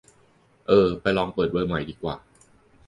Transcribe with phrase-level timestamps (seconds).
[0.67, 2.15] เออ ไปลองเปิดเบอร์ใหม่ดีกว่า